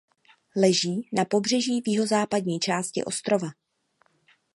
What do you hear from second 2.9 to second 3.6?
ostrova.